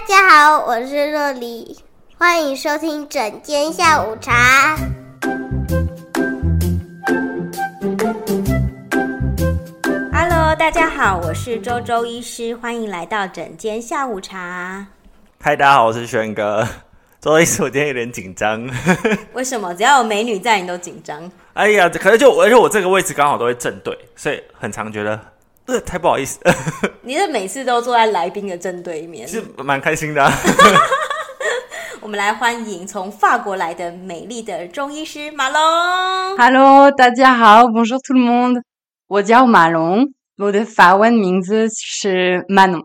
[0.00, 1.76] 大家好，我是若黎，
[2.16, 4.74] 欢迎收听整间下午茶。
[10.10, 14.86] Hello，大家好，我是周周医师，欢迎来到整间下午茶。
[15.38, 16.66] 嗨，大家好，我是轩哥。
[17.20, 18.66] 周医师，我今天有点紧张。
[19.34, 19.74] 为什么？
[19.74, 21.30] 只要有美女在，你都紧张？
[21.52, 25.20] 哎呀，可能就而且我这个位置刚好都会正对，所以很常觉得。
[25.70, 26.40] 呃，太不好意思。
[27.02, 30.32] 你是每次都坐在来宾的正对面，是蛮开心的啊。
[32.02, 36.36] 我们来欢迎从法国来的美丽的中医师马龙。
[36.36, 38.62] Hello，大家好，Bonjour tout le monde，
[39.06, 42.82] 我叫马龙，我的法文名字是 Manon。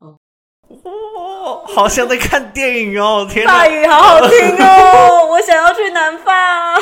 [0.00, 6.80] 哦，好像在看电影哦，天哪，法语好好听哦，我想要去南法。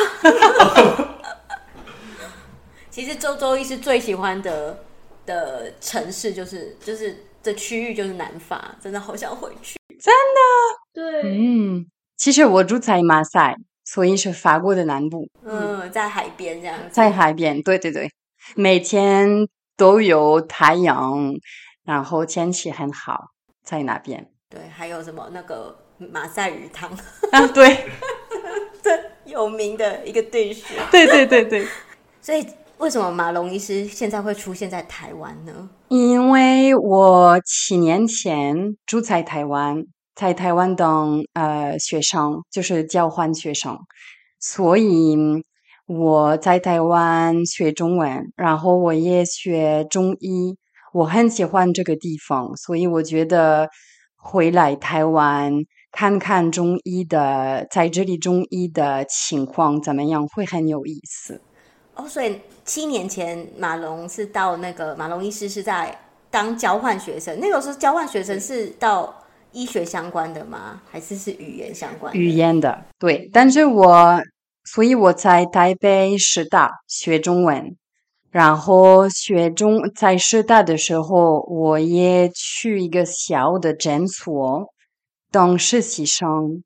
[2.88, 4.84] 其实周周医师最喜欢的。
[5.26, 10.42] 的城市就是就是这区域就是南法，真的好想回去，真的。
[10.92, 11.86] 对，嗯，
[12.16, 15.28] 其实我住在马赛，所以是法国的南部。
[15.44, 18.10] 嗯，在海边这样子，在海边，对对对，
[18.54, 21.34] 每天都有太阳，
[21.84, 23.28] 然后天气很好，
[23.64, 24.30] 在那边。
[24.50, 26.90] 对，还有什么那个马赛鱼汤
[27.30, 27.46] 啊？
[27.48, 27.86] 对，
[28.82, 30.22] 对有名的一个。
[30.22, 30.54] 对
[30.90, 31.66] 对对对，
[32.20, 32.46] 所以。
[32.82, 35.70] 为什么马龙医师现在会出现在台湾呢？
[35.86, 39.84] 因为我七年前住在台湾，
[40.16, 43.78] 在台湾当呃学生，就是交换学生，
[44.40, 45.16] 所以
[45.86, 50.56] 我在台湾学中文，然后我也学中医，
[50.92, 53.68] 我很喜欢这个地方，所以我觉得
[54.16, 55.52] 回来台湾
[55.92, 61.40] 看看中医的，在这里中医的情况怎么样，会很有意思。
[62.02, 65.96] 哦，所以七年前马龙是到那个马龙医师是在
[66.30, 69.14] 当交换学生，那个时候交换学生是到
[69.52, 70.80] 医学相关的吗？
[70.90, 72.18] 还是是语言相关的？
[72.18, 73.28] 语言的，对。
[73.32, 74.20] 但是我，
[74.64, 77.76] 所以我在台北师大学中文，
[78.30, 84.72] 然后学中在师大的时候，我也去一个小的诊所
[85.30, 86.62] 当实习生，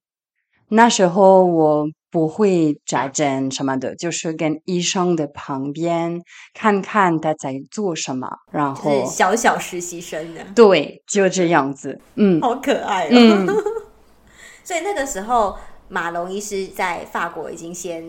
[0.68, 1.86] 那时候我。
[2.08, 6.18] 不会扎针什么的，就是跟医生的旁边
[6.54, 13.10] 看看他在做什么，然后小小实习生的，对，就这样子，嗯， 好可爱哦。
[13.10, 13.46] 嗯，
[14.64, 18.02] 所以那个时候马龙医师在法国已经先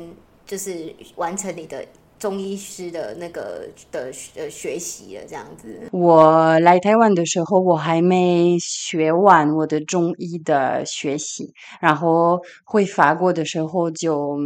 [0.45, 1.85] 就是完成你的。
[2.19, 5.89] 中医师的那个的呃学习了，这样子。
[5.91, 14.37] 我来台湾的时候，我还没学完我的中医的学习，然后回法国的时候就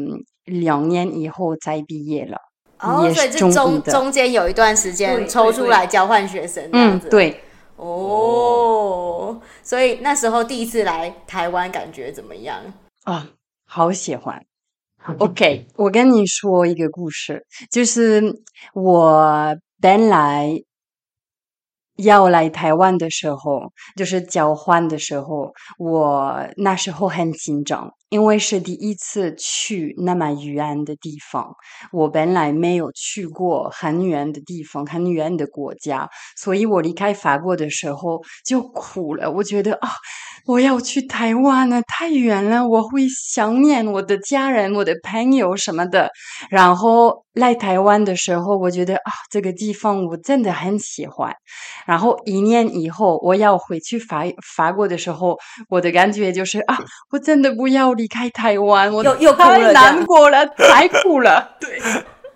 [0.45, 2.37] 两年以后才毕业了。
[2.79, 7.07] 哦，所以这中中间有一段时间抽出来交换学生这样子。
[7.07, 7.41] 嗯，对。
[7.77, 12.59] 哦，所以那时候第一次来台湾，感觉怎么样？
[13.05, 13.27] 啊，
[13.65, 14.43] 好喜欢。
[15.17, 18.21] OK，我跟你说一个故事，就是
[18.75, 20.61] 我本来
[21.97, 31.55] 要来台湾的时候，就是交换的时候，我那时候很紧张，因为是第一次去那么远的地方，
[31.91, 36.07] 我本来没有去过很远的地方，很远的国家，
[36.37, 39.89] 所以我离开法国的时候就哭了，我觉得啊。
[40.45, 46.09] 我要去台湾了，太远了，我会想念我的家人、我的朋友什么的。
[46.49, 51.33] 然后来台湾的时候，我觉得啊，这个地方我真的很喜欢。
[51.85, 54.23] 然后一年以后我要回去法
[54.55, 55.37] 法国的时候，
[55.69, 56.77] 我的感觉就是啊，
[57.11, 61.57] 我真的不要离开台湾，我又又太难过了， 太苦了。
[61.59, 61.81] 对。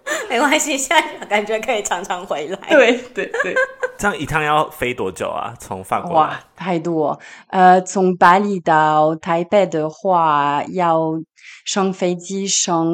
[0.29, 2.57] 没关系，现在感觉可以常常回来。
[2.69, 3.55] 对对对，
[3.97, 5.53] 这样一趟要飞多久啊？
[5.59, 6.13] 从法国？
[6.13, 7.19] 哇，太多。
[7.47, 11.19] 呃，从巴黎到台北的话，要
[11.65, 12.87] 上飞机上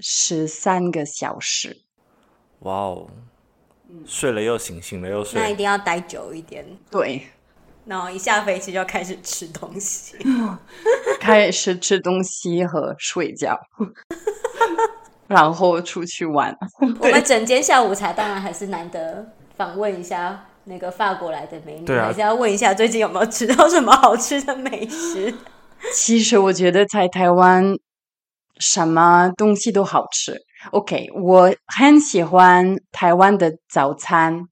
[0.00, 1.82] 十三个小时。
[2.60, 3.06] 哇哦，
[4.04, 6.64] 睡了又醒，醒了又睡，那一定要待久一点。
[6.90, 7.22] 对，
[7.86, 10.16] 然后一下飞机就开始吃东西，
[11.18, 13.58] 开始吃东西和睡觉。
[15.30, 16.52] 然后出去玩。
[16.98, 19.24] 我们整间下午茶当然还是难得
[19.54, 25.32] 访问一下那个法国来的美女，啊、还是要问一下最近有没有吃到什么好吃的美食。
[25.94, 27.76] 其实我觉得在台湾
[28.58, 30.36] 什么东西都好吃。
[30.72, 34.42] OK，我很喜欢台湾的早餐，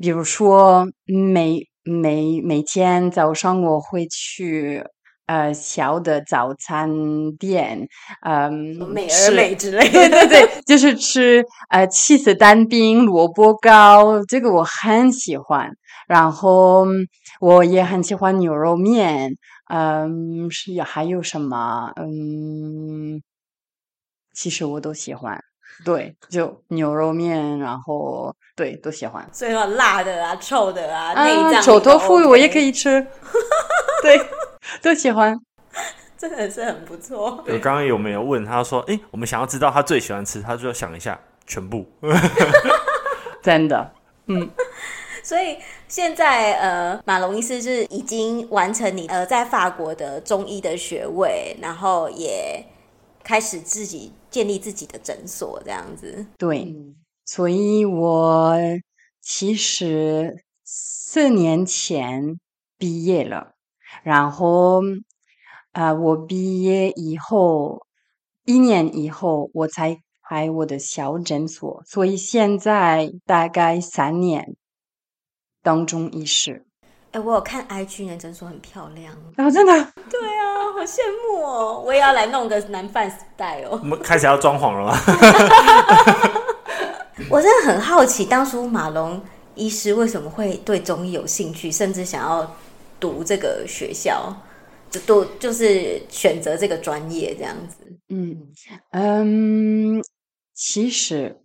[0.00, 4.82] 比如说每每每天早上我会去。
[5.26, 6.90] 呃，小的早餐
[7.38, 7.88] 店，
[8.22, 8.52] 嗯，
[8.88, 15.70] 美而美之类的，对对对，就是吃呃起司蛋饼、萝卜糕，这个我很喜欢。
[16.06, 16.86] 然后
[17.40, 19.32] 我也很喜欢牛肉面，
[19.68, 21.90] 嗯，是还有什么？
[21.96, 23.20] 嗯，
[24.32, 25.42] 其实我都喜欢。
[25.84, 29.28] 对，就牛肉面，然后对都喜欢。
[29.32, 33.04] 所以说辣的啊，臭的啊，内脏、啊、臭豆腐我也可以吃。
[34.00, 34.16] 对，
[34.82, 35.36] 都喜欢。
[36.18, 37.44] 真的是很不错。
[37.46, 41.86] 我刚刚有没有问他说，哎，我们想要知道他最喜欢吃，他就想一下全部。
[43.42, 43.92] 真的，
[44.26, 44.50] 嗯。
[45.22, 45.58] 所以
[45.88, 52.64] 现在呃，马龙医师是已经完成你呃在法国的中医的学位，然后也
[53.24, 56.24] 开始自己建立自己的诊所这样子。
[56.38, 56.72] 对，
[57.24, 58.56] 所以我
[59.20, 62.38] 其实四年前
[62.78, 63.55] 毕业了，
[64.02, 64.82] 然后
[65.72, 67.86] 啊、呃，我毕业以后
[68.44, 69.98] 一年以后我才
[70.28, 74.56] 开我的小诊所，所以现在大概三年。
[75.62, 76.64] 当中医师，
[77.10, 79.72] 哎，我有看 IG 的诊所很漂亮啊，真的，
[80.08, 83.80] 对啊，好羡慕哦，我也要来弄个男饭 style 哦。
[83.82, 84.96] 我们开始要装潢了吗？
[87.28, 89.20] 我真的很好奇，当初马龙
[89.56, 92.48] 医师为什么会对中医有兴趣，甚至想要
[93.00, 94.34] 读这个学校，
[94.90, 97.76] 就读就是选择这个专业这样子。
[98.08, 98.52] 嗯
[98.90, 100.02] 嗯，
[100.54, 101.40] 其实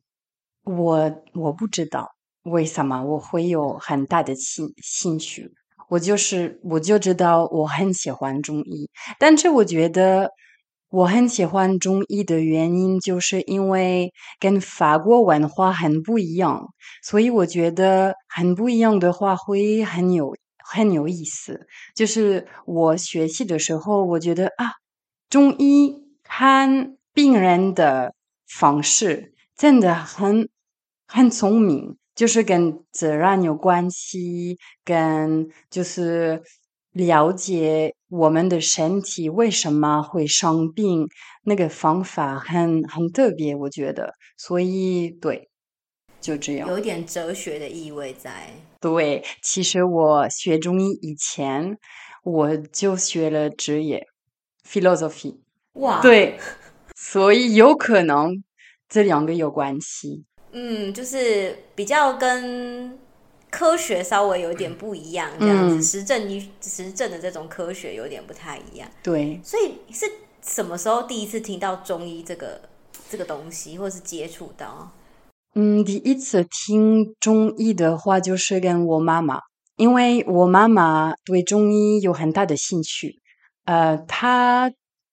[0.63, 2.09] 我我不知道。
[2.43, 5.51] 为什么我会有很大的兴兴趣？
[5.89, 8.89] 我就是我就知道我很喜欢中医，
[9.19, 10.31] 但是我觉得
[10.89, 16.65] 我很喜欢中医的原因，就是因为跟法国文化很不一样，
[17.03, 20.35] 所以我觉得很不一样的话会很有
[20.71, 21.67] 很有意思。
[21.95, 24.71] 就是我学习的时候，我觉得啊，
[25.29, 28.13] 中医看病人的
[28.47, 30.49] 方式真的很
[31.07, 31.97] 很聪明。
[32.13, 36.43] 就是跟自然有关系，跟就是
[36.91, 41.07] 了解我们的身体为什么会生病，
[41.43, 44.13] 那个方法很很特别，我觉得。
[44.37, 45.49] 所以对，
[46.21, 46.69] 就这样。
[46.69, 48.53] 有点哲学的意味在。
[48.79, 51.77] 对，其实我学中医以前，
[52.23, 54.07] 我就学了职业
[54.65, 55.37] philosophy。
[55.73, 56.39] 哇，对，
[56.95, 58.43] 所以有可能
[58.87, 60.23] 这两个有关系。
[60.51, 62.99] 嗯，就是比较跟
[63.49, 68.89] 科学稍微有点不一样，这样子，嗯、实证与实证的这种科学有点不太一样。
[69.03, 70.05] 对，所以是
[70.41, 72.61] 什么时候第一次听到中医这个
[73.09, 74.91] 这个东西，或是接触到？
[75.53, 79.39] 嗯，第一次听中医的话，就是跟我妈妈，
[79.75, 83.19] 因为我妈妈对中医有很大的兴趣。
[83.65, 84.71] 呃，她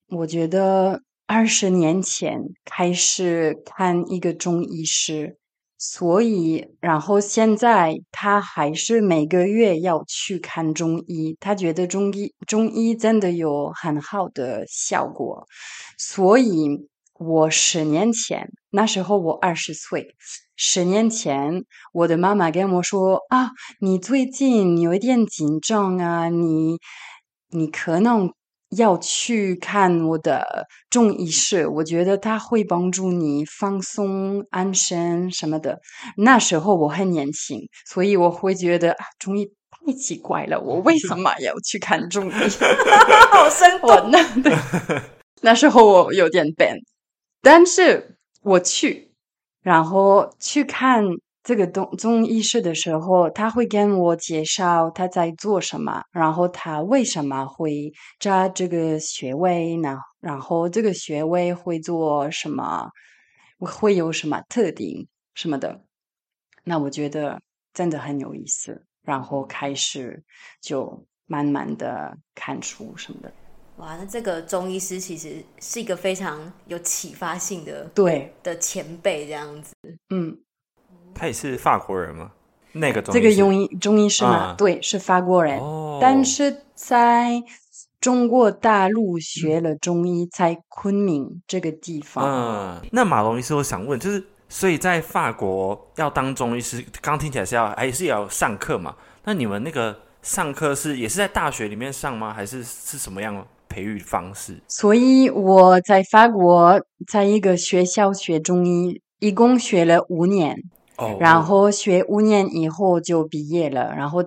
[0.08, 1.02] 我觉得。
[1.30, 5.36] 二十年前开始看一个中医师，
[5.76, 11.36] 所以然后现在她还是每个月要去看中医。
[11.38, 15.46] 她觉得中医中医真的有很好的效果，
[15.98, 16.88] 所以
[17.18, 20.14] 我十年前那时候我二十岁，
[20.56, 23.50] 十年前我的妈妈跟我说啊，
[23.80, 26.78] 你最近有一点紧张啊，你
[27.50, 28.30] 你可能。
[28.76, 35.78] 要去看我的中医师，我觉得他会帮助你放松、安神什么的。
[36.18, 39.46] 那时候我很年轻，所以我会觉得啊，中医
[39.86, 42.32] 太奇怪了，我为什么要去看中医？
[43.32, 43.88] 好生动。
[44.12, 44.54] 那对，
[45.40, 46.76] 那时候我有点笨，
[47.40, 49.12] 但是我去，
[49.62, 51.04] 然后去看。
[51.44, 57.90] 这个东中医师的时候，他会跟我介绍他在做什么，然后他为什么会
[58.20, 59.96] 扎这个穴位呢？
[60.20, 62.90] 然后这个穴位会做什么？
[63.60, 65.80] 会有什么特点什么的？
[66.64, 67.40] 那我觉得
[67.72, 68.84] 真的很有意思。
[69.00, 70.22] 然后开始
[70.60, 73.32] 就慢慢的看书什么的。
[73.78, 79.72] 哇，那这个中医师其实是一个非常有启发性的对的前辈这样子。
[80.10, 80.36] 嗯。
[81.14, 82.30] 他也是法国人吗？
[82.72, 84.52] 那个中这个中医中医师吗？
[84.52, 85.58] 嗯、对，是法国人。
[85.58, 87.42] 哦、但是在
[88.00, 92.24] 中国大陆学了中医，嗯、在昆明这个地方。
[92.24, 98.94] 嗯，那马龙医师，我想问，就是所以在法国要当中医师，刚听起来是要还是要上课嘛？
[99.24, 102.32] 那你们那个上课是也是在大学里面上吗？
[102.32, 103.44] 还是是什么样的
[103.78, 104.60] 培育方式？
[104.66, 110.56] 所以我在法国在一个学校学中医，一共学了五年。
[111.20, 114.18] 然后学五年以后就毕业了，然后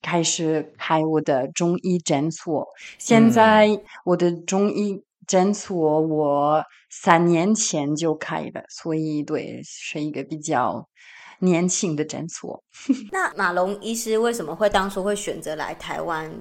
[0.00, 2.64] 开始开我的中医诊所。
[2.96, 10.86] 现在我的中医诊所我三年前就开了，所以对，是一个比较
[11.40, 12.62] 年轻的诊所。
[13.10, 16.32] 那马龙医师为什么会当初会选择来台湾？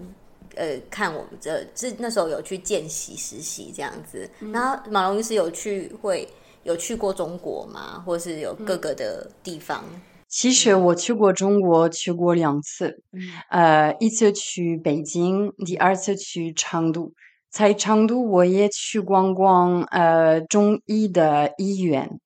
[0.55, 4.29] 呃，看我们这是那时候有去见习实习这样子。
[4.39, 6.27] 嗯、然后马龙医师有去会
[6.63, 8.03] 有去过中国吗？
[8.05, 9.83] 或是有各个的地方？
[9.93, 13.01] 嗯、其实我去过中国，去过两次。
[13.11, 17.11] 嗯、呃，一次去北京，第二次去成都。
[17.49, 22.19] 在成都，我也去逛逛呃中医的医院。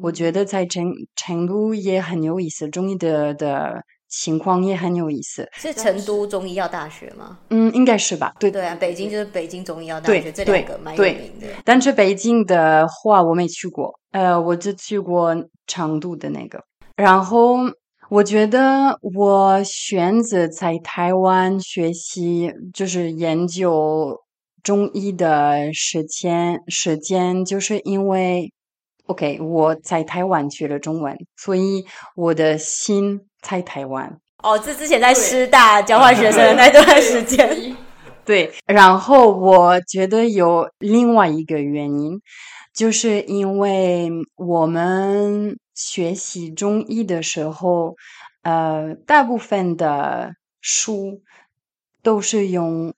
[0.00, 5.48] 我觉得在成成都也很有意思，中医的的情况也很有意思。
[5.54, 7.38] 是成都中医药大学吗？
[7.48, 8.34] 嗯，应该是吧。
[8.38, 11.46] 对对啊，北京就是北京中医药大学，这两个蛮有名的。
[11.64, 15.34] 但是北京的话我没去过，呃，我只去过
[15.66, 16.62] 成都的那个。
[16.96, 17.56] 然后
[18.10, 24.20] 我觉得我选择在台湾学习，就是研究。
[24.62, 28.52] 中医的时间时间，就是因为
[29.06, 34.20] ，OK，我在台湾学了中文，所以我的心在台湾。
[34.42, 37.76] 哦，这之前在师大交换学生的那段时间。
[38.24, 42.20] 对，然后我觉得有另外一个原因，
[42.74, 47.96] 就是因为我们学习中医的时候，
[48.42, 51.20] 呃，大部分的书
[52.02, 52.92] 都是用。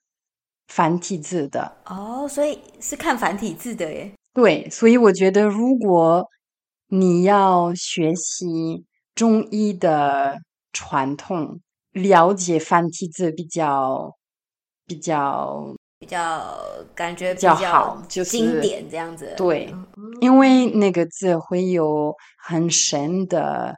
[0.65, 4.11] 繁体字的哦，所以是看繁体字的耶。
[4.33, 6.25] 对，所以我觉得，如果
[6.87, 8.83] 你要学习
[9.15, 10.39] 中医的
[10.71, 11.59] 传统，
[11.91, 14.15] 了解繁体字比较
[14.85, 16.57] 比较比较
[16.93, 19.33] 感觉比较好，就是经典这样子。
[19.37, 23.75] 对，嗯、因为那个字会有很深的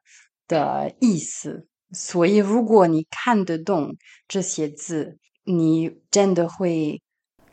[0.47, 3.95] 的意思，所以如果你看得懂
[4.27, 5.17] 这些字。
[5.47, 6.99] 你真的会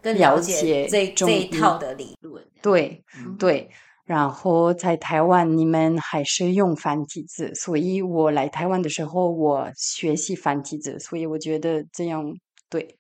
[0.01, 3.05] 了解这这一套的理论，对
[3.39, 3.71] 对。
[4.05, 12.35] 然后在台湾，你们还是用繁体字，所以我来台湾的时候，我学习繁体字，所以我觉得这样
[12.69, 12.99] 对。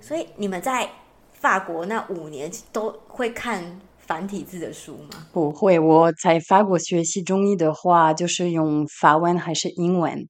[0.00, 0.90] 所以你们在
[1.32, 5.26] 法国那五年都会看繁体字的书吗？
[5.32, 10.28] 不会，我在法国学习中医的话，就是用法文还是英文？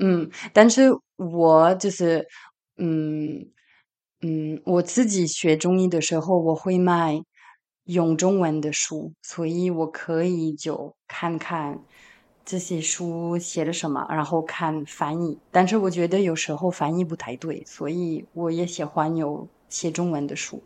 [0.00, 2.26] 嗯，但是我就是。
[2.80, 3.50] 嗯
[4.20, 7.20] 嗯，我自己学中医的时候，我会买
[7.88, 11.78] 用中文的书，所以我可以就看看
[12.44, 15.38] 这些书写的什么，然后看翻译。
[15.50, 20.62] 但是我觉得有时候翻译不太对，所以我也喜欢有写中文的书。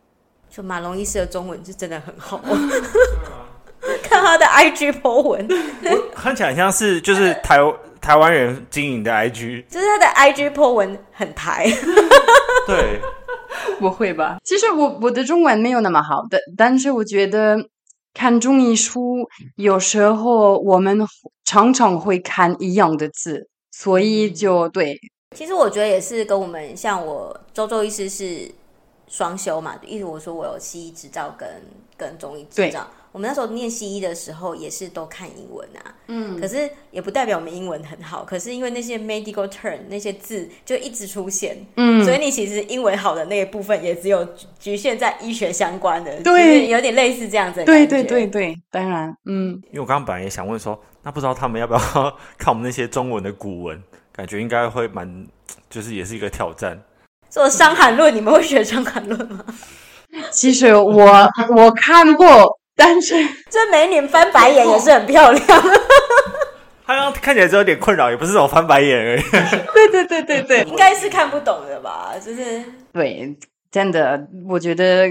[0.50, 2.38] 就马龙医师的中文是真的很好，
[4.02, 5.48] 看他的 IG po 文，
[6.14, 7.58] 看起来像是就是台。
[8.02, 11.70] 台湾人经营的 IG，就是他的 IG po 文很台，
[12.66, 13.00] 对，
[13.82, 14.38] 不会吧？
[14.44, 17.58] 其实我我的中文没有那么好的，但是我觉得
[18.14, 21.04] 看中医书有时候我们
[21.44, 24.98] 常常会看一样的字，所以就对。
[25.36, 28.50] 其实我觉得也是跟我们像我周周医师是
[29.08, 31.48] 双修嘛，意思我说我有西医执照跟
[31.96, 32.86] 跟中医执照。
[33.12, 35.94] 我们那时候念西医的时候，也是都看英文啊。
[36.06, 38.24] 嗯，可是也不代表我们英文很好。
[38.24, 44.26] 可是因为那些 medical term 那些字就一直出现，嗯，所以你其实英文好的那一部分也只有
[44.58, 47.66] 局限在医学相关的，对，有点类似这样子的。
[47.66, 49.60] 对对对对，当然，嗯。
[49.66, 51.80] 因为我刚刚本来也想问说，那不知道他们要不要
[52.38, 53.80] 看我们那些中文的古文？
[54.10, 55.26] 感觉应该会蛮，
[55.68, 56.82] 就是也是一个挑战。
[57.28, 59.44] 做《伤寒论》，你们会学《伤寒论》吗？
[60.30, 62.58] 其实我我看过。
[62.74, 63.14] 但是
[63.50, 65.46] 这美女翻白眼也是很漂亮。
[66.84, 69.22] 她刚刚看起来只有点困扰，也不是那种翻白眼而已。
[69.72, 72.14] 对对对对对，应该是看不懂的吧？
[72.20, 72.62] 就是
[72.92, 73.36] 对，
[73.70, 75.08] 真的，我觉得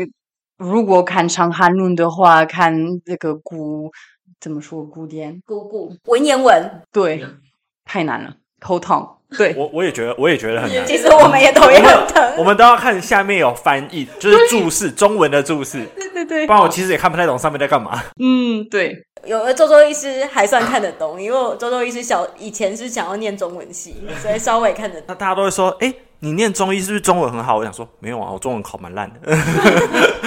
[0.58, 2.76] 如果看《伤寒论》的话，看
[3.06, 3.90] 这个古
[4.40, 7.26] 怎么说古典古古文言文，对，
[7.86, 9.08] 太难了，头疼。
[9.38, 10.86] 对，我我也觉得，我也觉得很难。
[10.86, 12.34] 其实我们也头也很疼。
[12.38, 15.86] 我们都要看下面有翻译，就是注释中文的注释。
[15.96, 18.02] 对对对，不然我其实也看不太懂上面在干嘛。
[18.20, 19.06] 嗯，对。
[19.26, 25.06] 有的周周医师还算看得懂，因为我周周医师小以前是想要念中文系，所以稍微看得懂。
[25.10, 27.58] 那大家都会说，哎，你念中医是不是中文很好？
[27.58, 29.20] 我想说，没有啊，我中文考蛮烂的。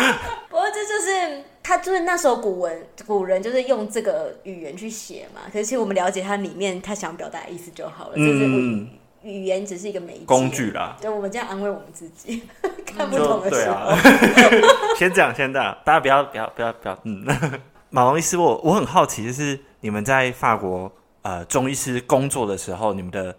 [1.78, 1.84] 就是。
[1.84, 8.12] 他就是那时候古文古人就是用这个语言去写嘛，可是其实我们了解它里面他想表达的意思就好了。
[8.14, 8.88] 嗯，就是语
[9.22, 10.96] 语言只是一个媒介工具啦。
[11.00, 12.42] 对，我们这样安慰我们自己，
[12.86, 13.74] 看不懂的时候。
[13.74, 13.98] 啊、
[14.96, 16.96] 先这样，先这样，大家不要不要不要不要。
[17.02, 17.26] 嗯，
[17.90, 23.34] 马龙医师，我我很好奇，就是你们在法国呃中医师工作的时候，你们的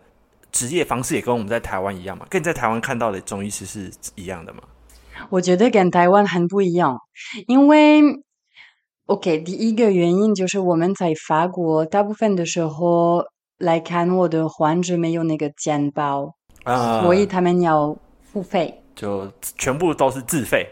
[0.51, 2.25] 职业方式也跟我们在台湾一样嘛？
[2.29, 4.59] 跟你在台湾看到的中医师是一样的吗？
[5.29, 6.99] 我觉得跟台湾很不一样，
[7.47, 8.01] 因为
[9.05, 13.23] ，OK，第一个原因就是我们在法国大部分的时候，
[13.57, 20.67] 来看我的患者没有那个健保，啊，所以他们要付费，就全部都是自费，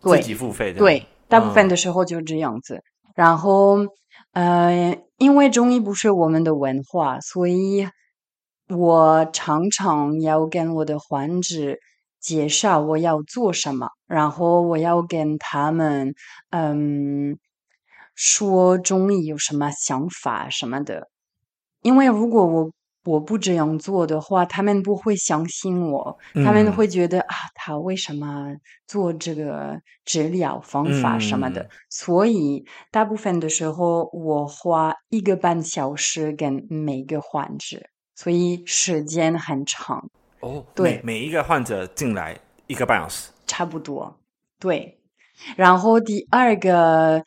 [0.00, 0.78] 自己付费的。
[0.78, 2.82] 对，大部分的时候就这样子。
[3.14, 3.78] 然后，
[4.32, 7.88] 呃，因为中医不是我们的文化，所以
[8.68, 11.76] 我常常要跟我的患者
[12.20, 16.14] 介绍我要做什么，然后我要跟他们，
[16.50, 17.38] 嗯，
[18.14, 21.08] 说中医有什么想法什么的。
[21.82, 22.72] 因为如果我
[23.04, 28.54] 我不这样做的话，他们不会相信我，嗯、他们会觉得啊，他为什么
[28.86, 31.62] 做这个治疗方法什么的？
[31.62, 37.80] 嗯、所以大部分的时候，我花一个半小时跟每个患者，
[38.14, 40.10] 所以时间很长。
[40.40, 44.18] 哦，对，每，每一个患者进来一个半小时，差不多。
[44.58, 44.98] 对，
[45.56, 47.22] 然后第二个，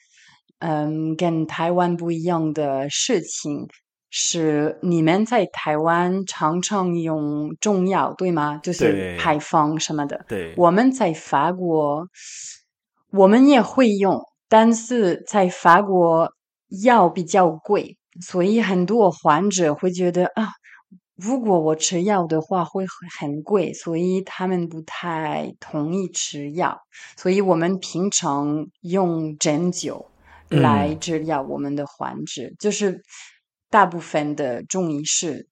[0.59, 3.67] 嗯，跟台湾不一样的事情。
[4.13, 8.59] 是你们在台湾常常用中药，对吗？
[8.61, 10.25] 就是配方什么的。
[10.27, 12.05] 对，我们在法国，
[13.11, 16.29] 我们也会用，但是在法国
[16.83, 20.49] 药比较贵，所以很多患者会觉得啊，
[21.21, 22.85] 如果我吃药的话会
[23.19, 26.81] 很贵，所以他们不太同意吃药。
[27.15, 30.05] 所以我们平常用针灸
[30.49, 33.03] 来治疗我们的患者，嗯、就是。
[33.71, 35.47] 大部分的中医师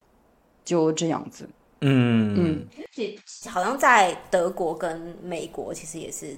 [0.65, 1.49] 就这样子，
[1.79, 3.17] 嗯嗯，而且
[3.49, 6.35] 好像在德国跟美国其实也是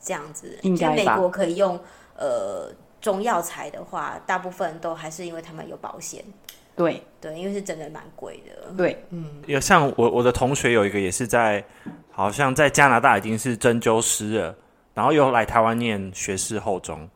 [0.00, 1.76] 这样子，应该美国可以用
[2.16, 6.24] 呃中药材的话，大部分都还是因为他们有保险，
[6.76, 11.64] 对对，因为是真的蛮贵的，对，嗯，有像我我的同学有一个也是在，
[12.10, 14.54] 好像在加拿大已经是针灸师了，
[14.94, 17.08] 然后又来台湾念学士后中。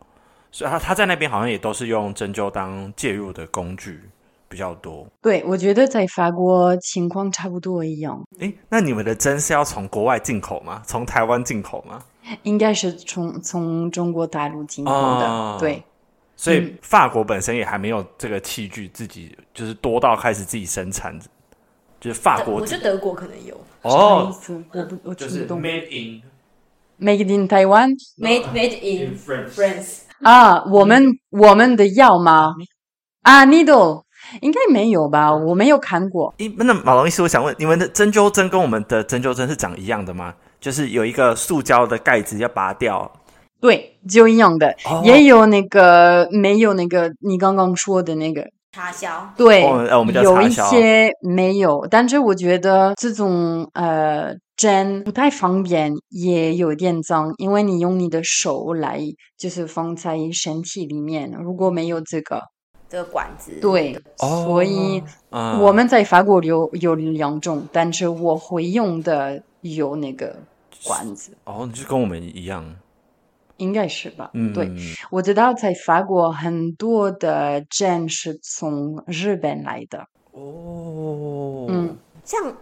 [0.52, 4.00] 所以他他在那边好像也都是用针灸当介入的工具
[4.48, 5.06] 比较多。
[5.22, 8.20] 对，我觉得在法国情况差不多一样。
[8.40, 10.82] 诶，那你们的针是要从国外进口吗？
[10.84, 12.02] 从台湾进口吗？
[12.42, 15.28] 应该是从从中国大陆进口的。
[15.28, 15.80] 哦、对，
[16.42, 21.14] 所以法国本身也还没有这个器具，自己就是多到开始自己生产。
[22.00, 23.54] 就是法国，我觉得德国可能有。
[23.82, 24.34] 哦，
[24.72, 26.22] 我不，我就是 made in
[26.98, 29.98] made in Taiwan，made made in France。
[30.22, 32.54] 啊，我们我们的药吗？
[33.20, 34.04] 啊，needle
[34.40, 35.30] 应该没有吧？
[35.36, 36.32] 我没有看过。
[36.38, 40.34] 咦，那马龙医师，我想问，你们的针灸针跟我们的针灸针是长一样的吗？
[40.58, 43.12] 就是有一个塑胶的盖子要拔掉。
[43.60, 44.74] 对，就一样的。
[44.86, 49.32] 哦、也有那个没有那个你刚刚说的那个插销。
[49.36, 50.22] 对，哦呃、我们叫。
[50.22, 54.34] 有一些没有，但是我觉得这种呃。
[54.60, 59.00] 针不太方便，也有点脏，因为你用你的手来，
[59.38, 61.32] 就是放在身体里面。
[61.42, 62.42] 如果没有这个
[62.86, 70.36] 这个管子，对，哦、所以我们在法国有有两种，但是我会用的有那个
[70.84, 71.32] 管子。
[71.44, 72.76] 哦，你就跟我们一样，
[73.60, 74.30] 应该是吧？
[74.34, 74.70] 嗯，对，
[75.10, 80.06] 我知道在法国很多的针是从日本来的。
[80.32, 82.54] 哦，嗯，像。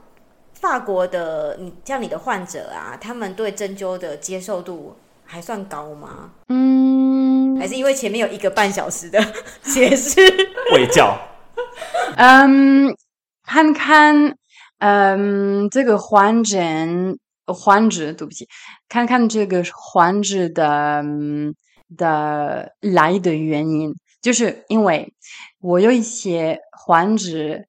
[0.61, 6.33] 法国的你像你的患者啊，他们对针灸的接受度还算高吗？
[6.49, 9.25] 嗯，还是因为前面有一个半小时的
[9.63, 10.21] 解释？
[10.73, 11.17] 会教。
[12.19, 12.93] 嗯，
[13.45, 14.35] 看看，
[14.81, 16.59] 嗯，这个患者，
[17.53, 18.47] 患者，对不起，
[18.89, 21.03] 看看这个患者的
[21.97, 25.13] 的来的原因，就是因为
[25.61, 27.65] 我有一些患者。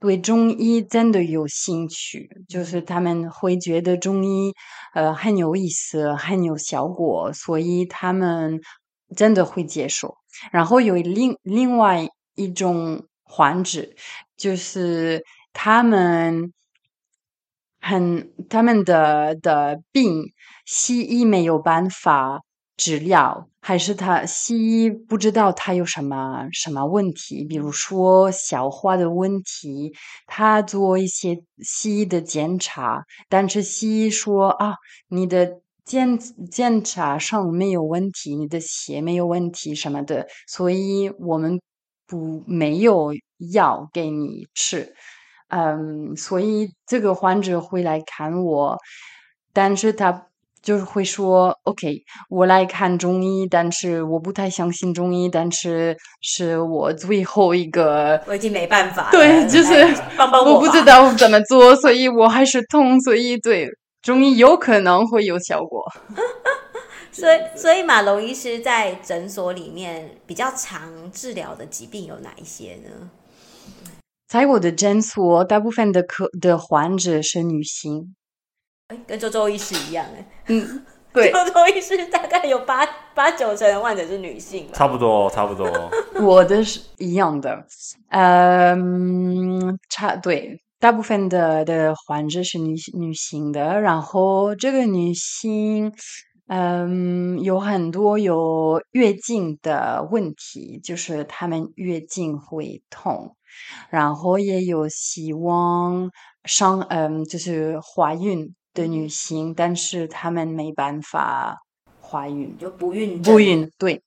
[0.00, 4.54] 对中医真的有兴趣，就是他们会觉得中医
[4.94, 8.60] 呃很有意思，很有效果，所以他们
[9.16, 10.14] 真的会接受。
[10.52, 13.88] 然后有另另外一种患者，
[14.36, 16.52] 就是他们
[17.88, 20.24] 很他们的的病，
[20.66, 22.42] 西医没有办法
[22.76, 23.48] 治疗。
[23.60, 29.92] 还是他西医不知道他有什么什么问题，比如说消化的问题，
[30.26, 34.74] 他做一些西医的检查，但是西医说啊，
[35.08, 36.18] 你的检
[36.50, 41.60] 检查上没有问题，你的血没有问题什么的，所以我们
[42.06, 43.12] 不没有
[43.52, 44.94] 药给你吃，
[45.48, 48.76] 嗯，所以这个患者会来看我，
[49.52, 50.24] 但是他。
[50.60, 59.08] 就是会说，OK，我来看中医，但是我不太相信中医，但是是我最后一个，我已经没办法。
[59.12, 59.72] 对，就是
[60.16, 63.68] 帮帮我，我不知道怎么做，所以我还是痛，所以对
[64.02, 65.86] 中医有可能会有效果。
[67.12, 73.08] 所以，所以马龙医师在诊所里面比较常治疗的疾病有哪一些呢？
[74.28, 78.14] 在我的诊所，大部分的科的患者是女性。
[78.88, 80.28] 哎，跟周周医师一样哎。
[80.48, 84.68] 嗯， 对，周周医师大概有八八九成的患者是女性。
[84.74, 85.66] 差不多，差不多。
[86.20, 87.66] 我的是一样的，
[88.10, 95.92] 嗯，差对，大部分的的患者是女女性的，然后这个女性。
[96.50, 103.36] 嗯，有很多有月经的问题，就是他们月经会痛，
[103.90, 106.10] 然后也有希望
[106.44, 111.56] 上，嗯，就是怀孕的女性，但是她们没办法
[112.00, 114.02] 怀孕，就不孕，不孕，对。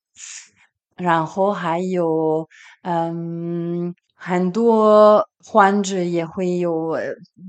[0.95, 2.47] 然后还有，
[2.84, 3.93] 嗯。
[4.23, 6.95] 很多患者也会有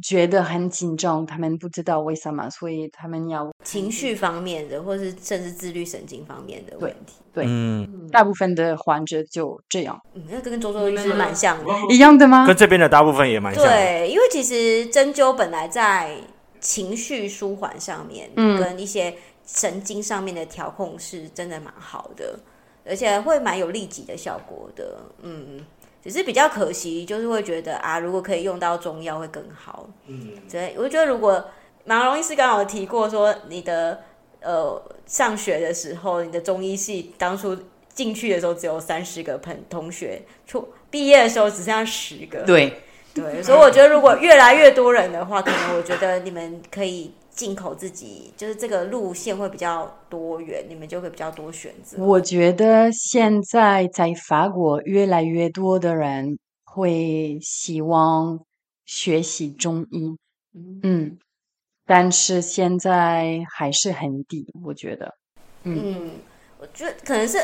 [0.02, 7.16] 觉得很紧张，他们不知道为什么，所以他们要情绪方面的，或是甚至自律神经方面的问题。
[7.34, 10.00] 对，对嗯，大部分的患者就这样。
[10.14, 12.46] 嗯，那跟周周医师蛮像的，一样的吗？
[12.46, 13.68] 跟这边的大部分也蛮像的。
[13.68, 16.16] 对，因为其实针灸本来在
[16.58, 22.38] 情绪舒缓上面，嗯，跟一些神经上面的调控是真的蛮好的，
[22.86, 25.00] 而且会蛮有利己的效果的。
[25.20, 25.60] 嗯。
[26.02, 29.88] 只是比较可惜，就是会觉得啊，如果可以用到中药会更好。
[30.06, 31.44] 嗯，所以我觉得如果
[31.84, 34.00] 马龙医师刚刚有提过说，你的
[34.40, 37.56] 呃上学的时候，你的中医系当初
[37.94, 42.40] 进去的时候只有三十个朋同学，出毕业的时候只剩下十个。
[42.40, 42.82] 对
[43.14, 47.12] 对，所以我觉得如果越来越多人的话，可能我觉得你们可以。
[47.34, 51.96] 进口自己就是这个路线会比较多元，你们就会比较多选择。
[52.04, 58.38] 我觉得现在在法国越来越多的人会希望
[58.84, 60.14] 学习中医，
[60.54, 61.18] 嗯，嗯，
[61.86, 65.14] 但是现在还是很低，我觉得，
[65.62, 66.10] 嗯，嗯，
[66.58, 67.38] 我觉得可能是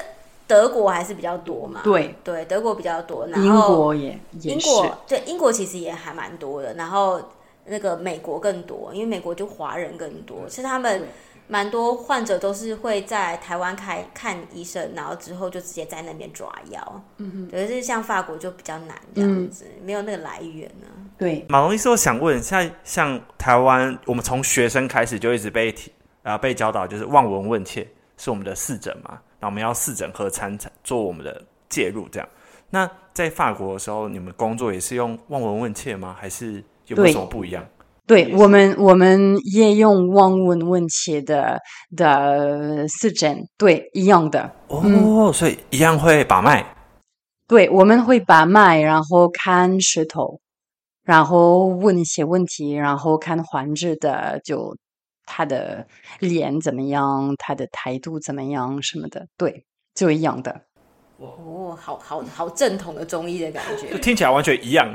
[0.46, 2.14] 德国还是比较多嘛，对。
[2.22, 7.22] 对，德国比较多，然后英国也，也英国对英国其实也还蛮多的，然后。
[7.68, 11.02] 那个美国更多，因为美国就华人更多，其实他们
[11.46, 17.02] 蛮多患者都是会在台湾开看医生，然后之后就直接在那边抓药。
[17.16, 21.00] 嗯哼，可是像法国就比较难这样子，嗯、没有那个来源呢、啊。
[21.16, 25.90] 对，马龙医师，我想问，像像台湾，我们从学生开始就一直被提
[26.22, 32.28] 啊、呃、被教导，就是望闻问切是我们的四诊嘛，那我们要四诊合参做我们的介入这样。
[32.68, 36.14] 那在法国的时候，你们工作也是用望闻问切吗？
[36.20, 36.62] 还是？
[36.88, 37.64] 有没有什么不一样？
[38.06, 41.60] 对，我们，我们也用望闻问切的
[41.94, 46.64] 的四诊，对，一样的哦，嗯、所以一样会把脉。
[47.46, 50.40] 对，我们会把脉，然后看舌头，
[51.04, 54.74] 然后问一些问题，然后看患者的就
[55.26, 55.86] 他的
[56.18, 60.62] 脸怎么样，他的态度怎么样什么的，对，就一样的。
[61.18, 64.88] 哦，好好好正统的中医的感觉，听起来完全一样。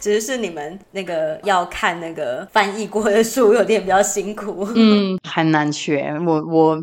[0.00, 6.12] 只是是你们那个要看那个翻译过的书有点比较辛苦，嗯，很难学。
[6.26, 6.82] 我我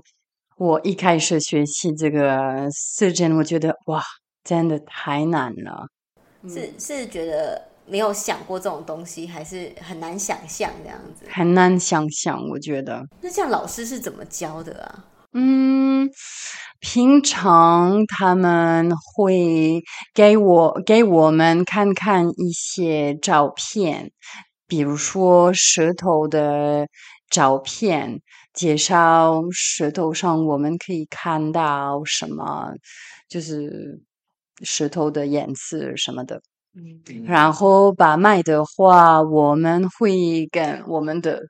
[0.58, 4.04] 我一开始学习这个四诊，我觉得哇，
[4.44, 5.88] 真的太难了。
[6.48, 11.26] 是是觉得没有想过这种东西，还是很难想象这样子？
[11.30, 13.06] 很难想象，我觉得。
[13.22, 15.06] 那像老师是怎么教的啊？
[15.34, 16.10] 嗯。
[16.86, 19.82] 平常他们会
[20.14, 24.12] 给我给我们看看一些照片，
[24.68, 26.86] 比如说石头的
[27.30, 28.20] 照片，
[28.54, 32.74] 介绍石头上我们可以看到什么，
[33.30, 34.02] 就是
[34.62, 36.42] 石头的颜色什么的。
[36.76, 41.44] 嗯，然后把脉的话，我们会跟我们的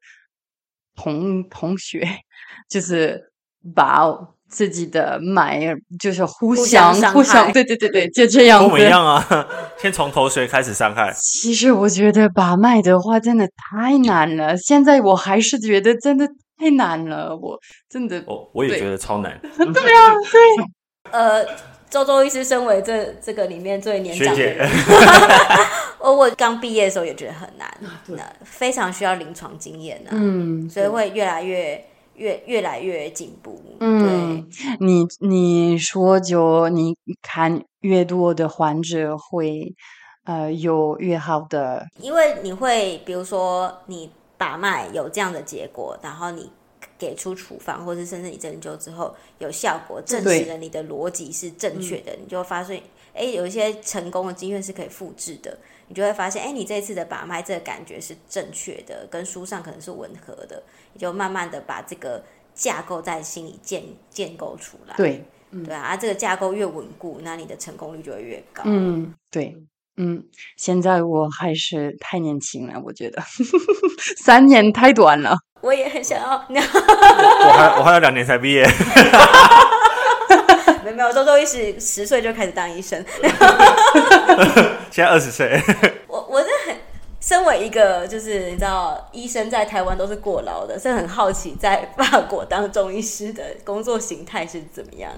[0.95, 2.07] 同同学，
[2.69, 3.32] 就是
[3.75, 4.29] 把。
[4.53, 5.59] 自己的脉
[5.99, 8.65] 就是互相互相，对对对对，就这样子。
[8.65, 9.47] 跟我们一样啊，
[9.81, 11.11] 先从头学开始伤害。
[11.19, 16.27] 其实我觉得把脉的话真的太难了，现在我还是觉得真的
[16.59, 17.57] 太难了，我
[17.89, 18.19] 真的。
[18.27, 19.41] 哦，我也觉得超难。
[19.57, 20.65] 对啊，对。
[21.09, 21.43] 呃，
[21.89, 24.69] 周周医师身为这这个里面最年长的人，
[25.99, 27.67] 我我刚毕业的时候也觉得很难，
[28.05, 30.11] 那非常需要临床经验呢。
[30.13, 31.83] 嗯，所以会越来越。
[32.15, 34.77] 越越来越进步，嗯，对。
[34.79, 39.73] 你你说就你看越多的患者会
[40.25, 46.49] 呃有越好的，因为你会比如说你把脉有这样的结果，然后你
[46.97, 52.81] 给出处方，或是甚至你针灸之后有效果，证实了你的逻辑是正确的，对你就发现
[53.13, 55.57] 哎有一些成功的经验是可以复制的。
[55.89, 62.23] 你就会发现，哎，你这次的把脉这个感觉是正确的，跟书上可能是吻合的，你就慢慢的把这个
[62.55, 64.95] 架构在心里建建构出来。
[64.95, 65.23] 对，
[65.65, 68.63] 对啊，这个架构越稳固，那你的成功率就会越高。
[68.65, 69.55] 嗯，对。
[69.97, 70.23] 嗯，
[70.57, 73.21] 现在我还是太年轻了，我觉得
[74.23, 75.37] 三年太短了。
[75.61, 78.65] 我也很想要， 我还我还有两年才毕业。
[80.93, 83.03] 没有周周医师十岁就开始当医生，
[84.91, 85.59] 现在二十岁。
[86.07, 86.75] 我我是很，
[87.19, 95.11] 身为一个就是你知道，医生在台湾都是过劳的，是很好奇在法国当中医师的工作形态是怎么样。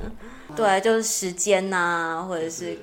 [0.49, 2.77] 嗯、对，就是时间呐、啊，或者是。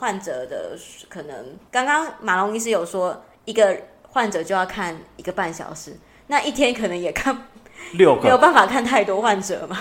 [0.00, 0.76] 患者的
[1.08, 3.74] 可能，刚刚马龙医师有说，一个
[4.10, 7.46] 患者就要看一个半小时，那一天可能也看
[7.92, 9.78] 六个，没有办法看太多患者嘛。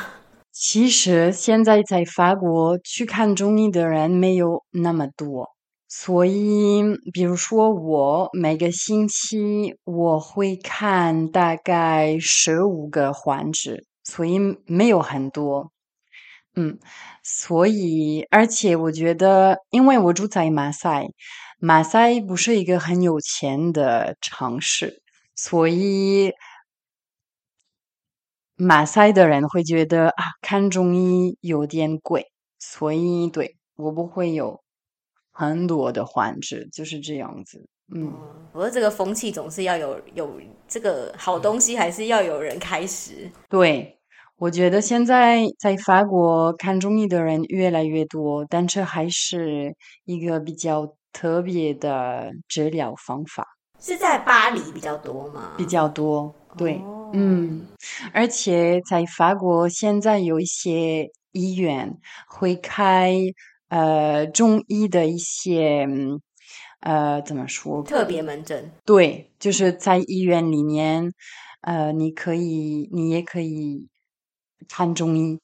[0.54, 5.50] 其实现在在法国去看中医的人没有那么多，
[5.88, 15.72] 所以比如说我每个星期我会看大概十五个患者，所以没有很多。
[16.56, 16.78] 嗯，
[17.24, 21.08] 所以而且我觉得，因为我住在马赛，
[21.58, 25.02] 马赛不是一个很有钱的城市，
[25.36, 26.32] 所以
[28.64, 34.62] 马赛的人会觉得啊，看中医有点贵，所以对我不会有
[35.32, 37.68] 很多的患者，就是这样子。
[37.94, 38.14] 嗯，
[38.54, 43.30] 我说这个风气总是要有有这个好东西，还是要有人开始。
[43.50, 44.00] 对。
[44.38, 49.74] 我觉得现在在法国看中医的人越来越多，但这还是
[50.04, 53.48] 一个比较特别的治疗方法。
[53.80, 55.54] 是在巴黎比较多吗？
[55.56, 57.68] 比较多，对，哦、嗯，
[58.14, 63.16] 而且在法国现在有一些医院会开
[63.70, 65.88] 呃中医的一些
[66.82, 67.84] 呃怎么说？
[67.84, 68.72] 特别门诊。
[68.86, 71.12] 对，就是在医院里面，
[71.62, 73.88] 呃，你可以，你也可以。
[74.70, 75.38] 看中医，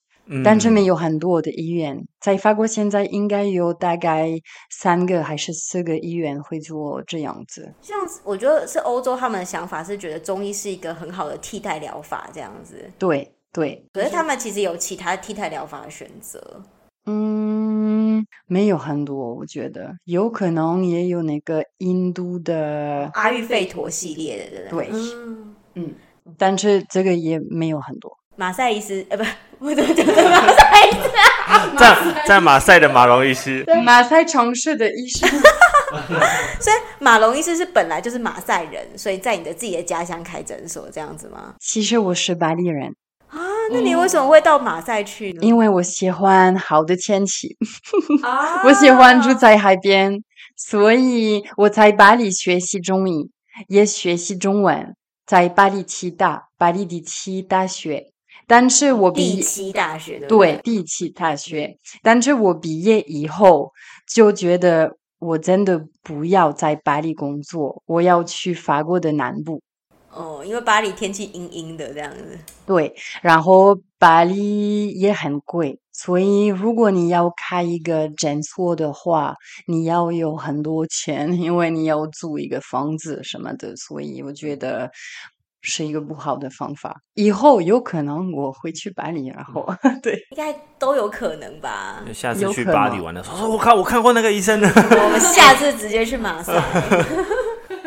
[0.43, 4.29] 但这边有很多的医院，嗯、在法国现在应该有大概
[4.69, 7.73] 三个还是四个医院会做这样子。
[7.81, 12.89] 这样子，我觉得是欧洲他们的想法是觉得中医是一个很好的替代疗法，这样子。
[12.99, 16.63] 对对，可是他们其实有其他替代疗法的选择。
[17.05, 25.95] 嗯，没有很多，我觉得有可能也有那个印度的阿育吠陀系列的，对，嗯，嗯，
[26.37, 28.15] 但是这个也没有很多。
[28.39, 29.25] 马赛医师，呃，不，
[29.60, 31.10] 我怎么讲的马赛医师
[31.45, 31.75] 啊？
[31.78, 35.28] 在在马赛的马龙医师， 马赛城市的医师。
[36.62, 41.56] 所以马龙医师是本来就是马赛人，所以在你的自己的家乡开诊所这样子吗？
[41.60, 42.95] 其实我是巴黎人
[43.28, 43.38] 啊，
[43.73, 45.39] 那你为什么会到马赛去呢？
[45.41, 47.58] 因为我喜欢好的天气，
[48.23, 50.23] 啊、我喜欢住在海边，
[50.56, 53.30] 所以我在巴黎学习中医，
[53.67, 58.06] 也学习中文，在巴黎七大，巴黎第七大学。
[58.49, 63.71] 但是我毕第七大学的对第七大学，但是我毕业以后
[64.12, 69.62] 就觉得我真的不要在巴黎工作，我要去法国的南部。
[70.12, 72.39] 哦，因为巴黎天气阴阴的这样子。
[72.65, 79.35] 对，然后巴黎也很贵，所以如果你要开一个诊所的话，
[79.67, 84.89] 你要有很多钱，因为你要租一个房子什么的，所以我觉得。
[85.61, 87.01] 是一个不好的方法。
[87.13, 89.67] 以后有可能我会去巴黎，然后
[90.01, 92.03] 对，应该都有可能吧。
[92.13, 94.67] 下次去巴黎玩的时候，我看我看过那个医生的。
[94.73, 96.53] 我们下次直接去马赛。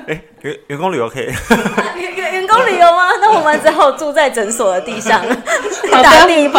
[0.07, 1.27] 哎，员员工旅游可以？
[2.01, 3.09] 员员员工旅游吗？
[3.21, 5.25] 那我们只好住在诊所的地上
[5.91, 6.59] 打地铺。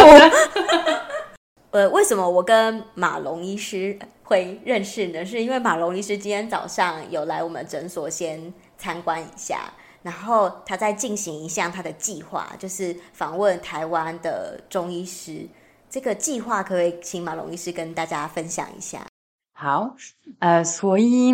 [1.72, 5.26] 呃，为什么我跟马龙医师会认识呢？
[5.26, 9.60] 是因为马龙医师今天早上有来我们诊所先参观一下。
[10.04, 15.48] 然后他再进行一项他的计划，就是访问台湾的中医师。
[15.90, 19.06] 这个计划可以请马龙医师跟大家分享一下？
[19.54, 19.96] 好，
[20.40, 21.34] 呃，所以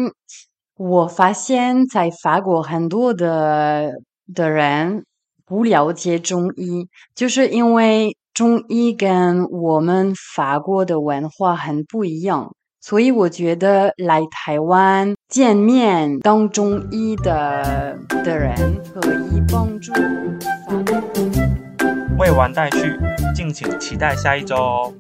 [0.75, 3.93] 我发现，在法国很多的
[4.33, 5.05] 的人
[5.45, 12.53] 不了解中医，就是因为中医跟我们法国的文化很不一样。
[12.89, 18.55] 所以我觉得来台湾见面当中医的的人
[18.91, 19.93] 可以帮助。
[22.17, 22.99] 未完待续，
[23.35, 24.93] 敬请期待下一周哦。